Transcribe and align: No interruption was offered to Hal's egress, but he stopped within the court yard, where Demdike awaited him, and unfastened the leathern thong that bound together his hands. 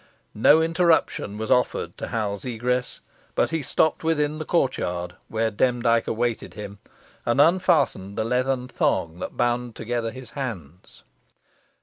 No 0.33 0.63
interruption 0.63 1.37
was 1.37 1.51
offered 1.51 1.95
to 1.99 2.07
Hal's 2.07 2.43
egress, 2.43 3.01
but 3.35 3.51
he 3.51 3.61
stopped 3.61 4.03
within 4.03 4.39
the 4.39 4.45
court 4.45 4.79
yard, 4.79 5.13
where 5.27 5.51
Demdike 5.51 6.07
awaited 6.07 6.55
him, 6.55 6.79
and 7.23 7.39
unfastened 7.39 8.17
the 8.17 8.23
leathern 8.23 8.67
thong 8.67 9.19
that 9.19 9.37
bound 9.37 9.75
together 9.75 10.09
his 10.09 10.31
hands. 10.31 11.03